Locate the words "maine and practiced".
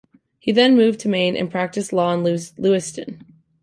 1.09-1.93